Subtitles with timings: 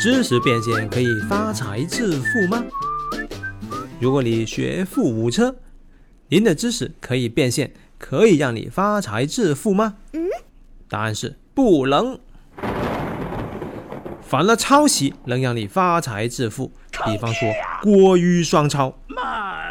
[0.00, 2.62] 知识变现可以发财致富吗？
[4.00, 5.56] 如果你学富五车，
[6.28, 9.96] 您的知识可以变现，可以让你发财致富吗？
[10.88, 12.18] 答案是不能。
[14.20, 16.72] 反了抄袭能让你发财致富。
[17.06, 17.48] 比方说
[17.82, 18.98] 郭於双抄，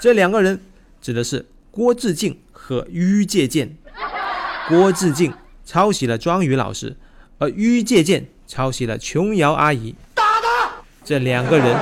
[0.00, 0.60] 这两个人
[1.00, 3.76] 指的是郭志敬和於介健。
[4.68, 5.32] 郭志敬
[5.68, 6.96] 抄袭了庄宇老师，
[7.36, 9.94] 而于借鉴抄袭了琼瑶阿姨。
[11.04, 11.76] 这两个人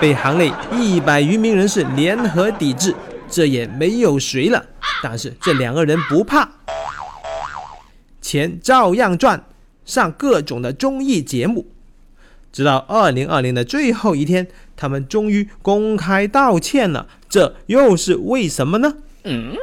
[0.00, 2.92] 被行内一百余名人士联合抵制，
[3.30, 4.66] 这也没有谁了。
[5.04, 6.48] 但是这两个人不怕，
[8.20, 9.44] 钱照样赚，
[9.84, 11.68] 上各种的综艺节目。
[12.52, 17.06] 直到二零二零的最后一天，他们终于公开道歉了。
[17.28, 18.94] 这又是为什么呢？
[19.22, 19.54] 嗯，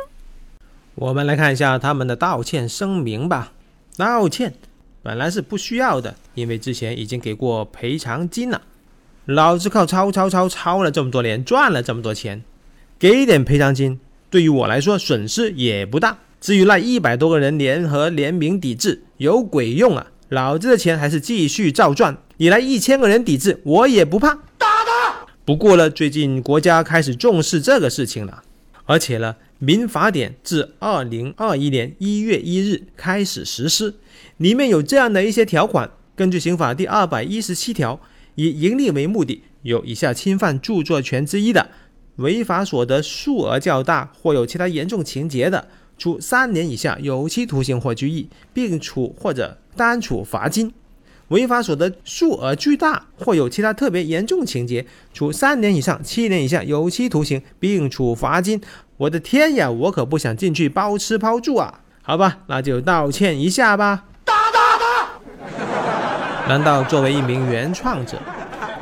[0.94, 3.52] 我们来看一下他们的道歉声明吧。
[3.98, 4.54] 道歉
[5.02, 8.62] 本来是不需要的，因为之前已经给过赔偿金了。
[9.26, 12.44] 老子靠抄抄抄抄了这么多年，赚了这么多钱，
[13.00, 16.20] 给点赔偿金，对于我来说损失也不大。
[16.42, 20.08] 至于那一百多个人联合联名抵制，有鬼用啊！
[20.30, 22.18] 老子的钱还是继续照赚。
[22.38, 24.30] 你来一千个人抵制，我也不怕。
[24.58, 25.26] 打他！
[25.44, 28.44] 不过呢，最近国家开始重视这个事情了，
[28.86, 33.96] 而且呢，民法典自二零二一年一月一日开始实施，
[34.38, 35.92] 里面有这样的一些条款。
[36.16, 38.00] 根据刑法第二百一十七条。
[38.38, 41.70] 以盈利为目的，有以下侵犯著作权之一的，
[42.18, 50.68] 违法所得数额较大或有其他严重情节的，处三年以下有期徒刑或拘役，并处或者单处罚金；
[51.30, 58.62] 违法所得数额巨大或有其他特别严重情节，处三年以上七年以下有期徒刑，并处罚金。
[58.98, 61.82] 我的天呀，我可不想进去包吃包住啊！
[62.04, 64.06] 好吧，那就道歉一下吧。
[66.48, 68.20] 难道作为一名原创者，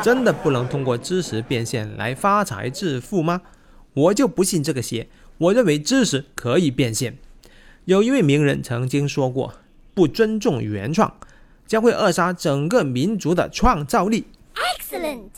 [0.01, 3.41] 真的不能通过知识变现来发财致富吗？
[3.93, 5.07] 我就不信这个邪！
[5.37, 7.17] 我认为知识可以变现。
[7.85, 9.53] 有一位名人曾经说过
[9.95, 11.13] ：“不尊重原创，
[11.65, 14.25] 将会扼杀整个民族的创造力。”
[14.55, 15.29] Excellent。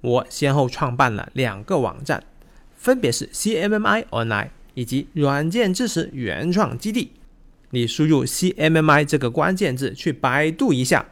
[0.00, 2.22] 我先后创办了两个网站，
[2.76, 7.12] 分别是 CMMI Online 以及软件知识原创基地。
[7.70, 11.06] 你输入 CMMI 这个关键字去百度一下。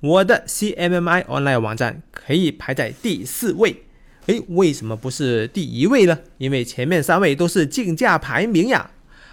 [0.00, 3.84] 我的 CMMI Online 网站可以排在第四位，
[4.26, 6.18] 诶，为什么不是第一位呢？
[6.38, 8.90] 因为前面三位都是竞价排名呀，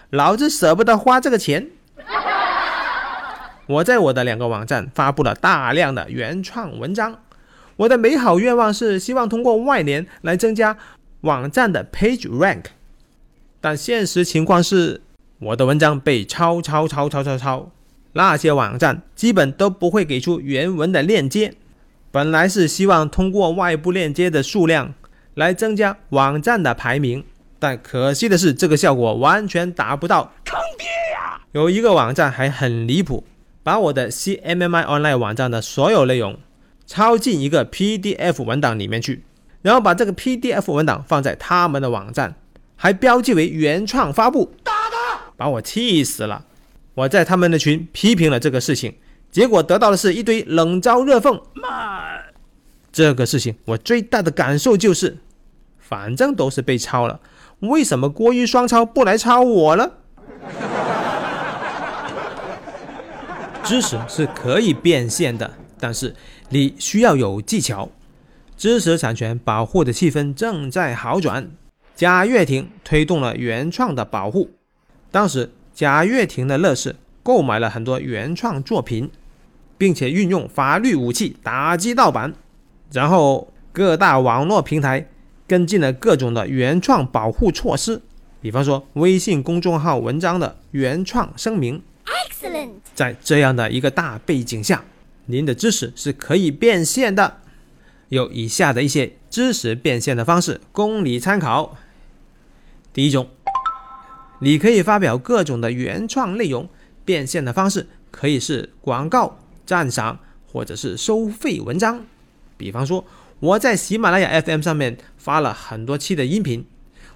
[0.09, 1.69] 老子舍不得花这个钱。
[3.67, 7.19] 我在我的两个网站发布了大量的原创文章，
[7.75, 10.77] 我的美好愿望是希望通过外联来增加
[11.21, 12.63] 网站的 Page Rank，
[13.59, 15.01] 但现实情况是，
[15.39, 17.71] 我的文章被抄抄抄抄抄抄。
[18.13, 21.53] 那些网站基本都不会给出原文的链接。
[22.09, 24.93] 本来是希望通过外部链接的数量
[25.35, 27.23] 来增加网站的排名，
[27.59, 30.31] 但可惜的是，这个效果完全达不到。
[30.45, 31.41] 坑爹呀！
[31.51, 33.23] 有一个网站还很离谱，
[33.67, 36.39] 把我的 CMMI Online 网站的所有内容
[36.85, 39.25] 抄进一个 PDF 文档里面去，
[39.61, 42.35] 然后把这个 PDF 文档放在他们的网站，
[42.77, 45.33] 还标记为原创发布，打他！
[45.35, 46.45] 把我气死了。
[46.93, 48.95] 我在他们的群批评了这个事情，
[49.29, 51.41] 结果得到的是一堆冷嘲热讽。
[51.53, 52.21] 妈，
[52.93, 55.17] 这个事情我最大的感受就是，
[55.77, 57.19] 反正都是被抄了，
[57.59, 59.91] 为什么郭玉双抄不来抄我呢？
[63.67, 66.15] 知识是可以变现的，但是
[66.49, 67.89] 你需要有技巧。
[68.55, 71.51] 知识产权保护的气氛正在好转，
[71.95, 74.49] 贾跃亭推动了原创的保护，
[75.11, 75.51] 当时。
[75.77, 79.11] 贾跃亭的乐视购买了很多原创作品，
[79.77, 82.33] 并且运用法律武器打击盗版，
[82.91, 85.07] 然后各大网络平台
[85.45, 88.01] 跟进了各种的原创保护措施，
[88.41, 91.79] 比方说微信公众号文章的原创声明。
[92.07, 92.86] Excellent。
[92.97, 94.83] 在这样的一个大背景下，
[95.27, 97.37] 您的知识是可以变现的。
[98.09, 101.77] 有以下的一些知识变现的方式供你参考。
[102.91, 103.29] 第一种。
[104.39, 106.69] 你可以发表各种的原创内容，
[107.05, 110.17] 变现的方式可以是广告、赞赏，
[110.51, 112.03] 或者是收费文章。
[112.57, 113.05] 比方说，
[113.39, 116.65] 我在喜马拉雅 FM 上面发了很多期的音频，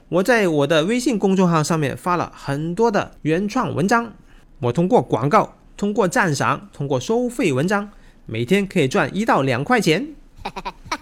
[0.10, 4.14] 我在我的微信公众号上面发了很多的原创文章。
[4.60, 7.90] 我通过广告、通过赞赏、通过收费文章，
[8.28, 10.10] 每天可以赚一到两块钱。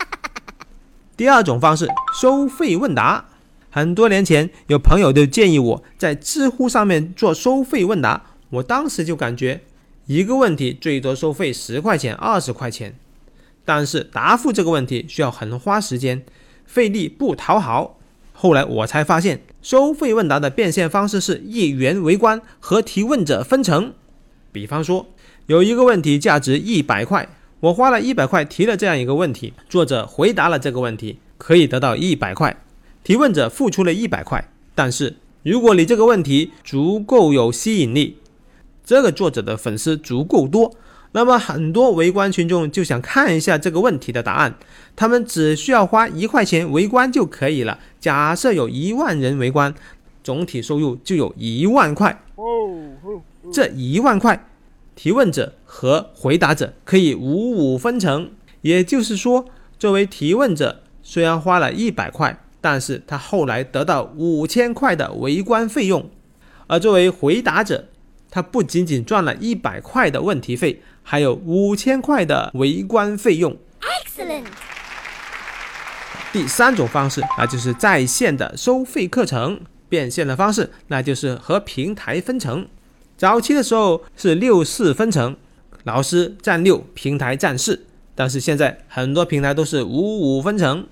[1.18, 1.86] 第二种方式，
[2.18, 3.26] 收费问答。
[3.70, 9.60] 很多年前，有朋友就建议我在知乎上面做收费问答，我当时就感觉
[10.06, 12.96] 一个问题最多收费十块钱、二十块钱，
[13.66, 16.24] 但是答复这个问题需要很花时间，
[16.66, 18.00] 费力不讨好。
[18.32, 23.94] 后来我才发现，收费问答的变现方式是一元围观和提问者分成。
[24.52, 25.06] 比方说，
[25.48, 27.28] 有一个问题价值一百块，
[27.60, 32.56] 我花了一百块提了这样一个问题，作者回答了这个问题，可以得到一百块，
[33.04, 34.50] 提问者付出了一百块。
[34.76, 38.18] 但是如果你这个问题足够有吸引力，
[38.86, 40.76] 这个作者的粉丝足够多，
[41.12, 44.56] 那么很多围观群众就想看一下这个问题的答案。
[44.96, 47.80] 他们只需要花一块钱围观就可以了。
[48.00, 49.74] 假设有一万人围观，
[50.30, 52.22] 总体收入就有一万块。
[53.52, 54.48] 这一万块，
[54.94, 58.30] 提问者和回答者可以五五分成。
[58.62, 59.46] 也就是说，
[59.80, 66.04] 作为提问者，虽然花了一百块，但是他后来得到五千块的围观费用；
[66.68, 67.86] 而作为回答者，
[68.30, 73.58] 他不仅仅赚了一百块的问题费，还有五千块的围观费用。
[73.82, 74.46] Excellent。
[76.32, 82.66] 第三种方式，那就是在线的收费课程变现的方式，那就是和平台分成。
[83.18, 85.36] 早期的时候是六四分成，
[85.84, 90.88] 老师占六，平台占四，但是现在很多平台都是五五分成。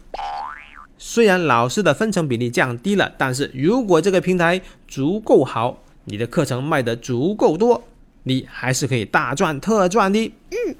[0.97, 5.83] 虽然老师的分成比例降低了，但是如果这个平台足够好。
[6.09, 7.83] 你的课程卖得足够多，
[8.23, 10.33] 你还是可以大赚特赚的。
[10.51, 10.75] 嗯。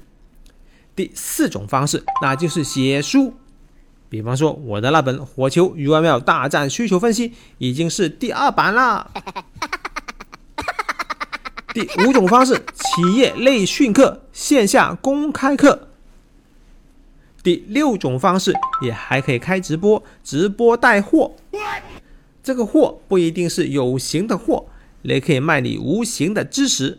[0.96, 3.34] 第四种方式，那就是写书。
[4.08, 9.10] 比方说，我的那本《火球与外庙大战需求分析》已经是第二版了。
[11.74, 15.88] 第五种方式，企业内训课线下公开课。
[17.42, 21.36] 第六种方式，也还可以开直播，直播带货。
[22.42, 24.66] 这个货不一定是有形的货。
[25.02, 26.98] 也可以卖你无形的知识，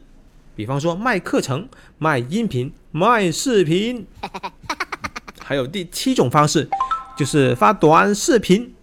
[0.55, 1.67] 比方说卖课程、
[1.97, 4.07] 卖音频、卖视频。
[5.43, 6.69] 还有第七种方式，
[7.19, 8.73] 就是发短视频，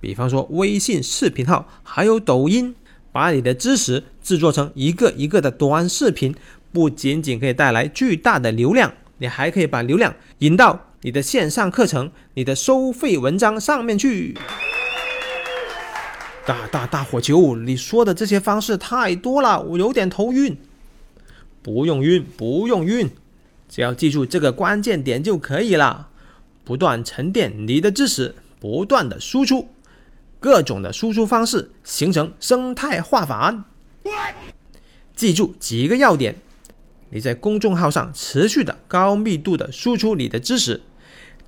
[0.00, 2.72] 比方说微信视频号，还有抖音，
[3.10, 6.32] 把你的知识制作成一个一个的短视频，
[6.70, 14.38] 不仅仅可以带来巨大的流量，你还可以把流量引到你的线上课程、你的收费文章上面去。
[16.46, 20.56] 大大大火球，你说的这些方式太多了，我有点头晕。
[21.60, 23.10] 不用晕，不用晕，
[23.68, 26.09] 只要记住这个关键点就可以了。
[26.70, 29.70] 不断沉淀你的知识，不断的输出，
[30.38, 33.64] 各种的输出方式形成生态化法。
[35.16, 36.36] 记住几个要点：
[37.10, 40.80] 你在公众号上持续的高密度的输出你的知识，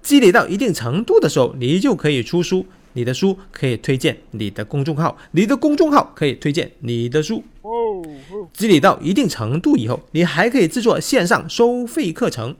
[0.02, 2.66] 积累到一定程度的时候，你就可以出书。
[2.94, 7.44] 你的书可以推荐你的公众号，你的公众号可以推荐你的书。
[8.52, 12.56] 积累到一定程度以后，你还可以制作线上收费课程。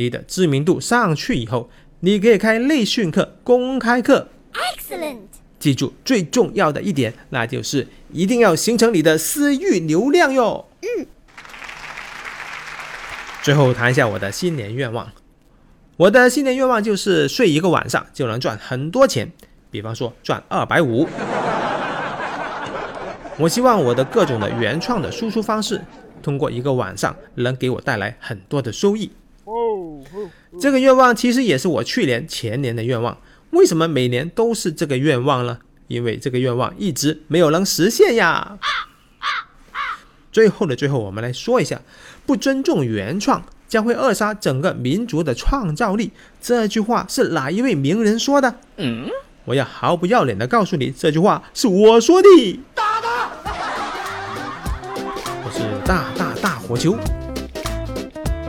[0.00, 1.68] 你的知名度上去以后，
[2.00, 4.28] 你可以开内训课、公开课。
[4.52, 5.18] Excellent！
[5.58, 10.68] 记住最重要的一点，那就是一定要形成你的私域流量哟。
[10.82, 11.06] 嗯。
[13.42, 15.10] 最后谈一下我的新年愿望。
[15.96, 19.32] 我的新年愿望就是睡一个晚上就能赚很多钱。
[19.70, 21.08] 比方说赚二百五，
[23.36, 25.80] 我希望我的各种的原创的输出方式，
[26.22, 29.10] 通过一个晚上能给我带来很多的收益。
[30.60, 33.18] 这个愿望其实也是我去年、前年的愿望。
[33.50, 35.58] 为什么每年都是这个愿望呢？
[35.86, 38.58] 因为这个愿望一直没有能实现呀。
[40.30, 41.80] 最后的最后，我们来说一下：
[42.26, 46.12] 不尊重原创将会扼杀整个民族的创造力。
[46.40, 48.54] 这句话是哪一位名人说的？
[48.76, 49.08] 嗯。
[49.46, 52.28] 我要毫不要脸的告诉你，这句话是我说的。
[52.74, 53.30] 打他，
[55.42, 56.94] 我是大大大火球。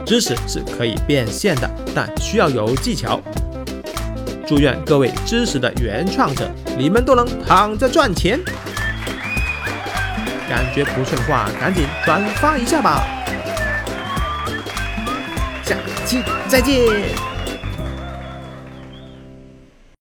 [0.10, 3.22] 知识是可以变现的，但需要有技巧。
[4.48, 8.39] 祝愿各位知识的原创者，你们都能躺着赚钱。
[10.50, 13.04] 感觉不顺的话，赶紧转发一下吧。
[15.63, 15.75] 下
[16.08, 17.28] 期再见。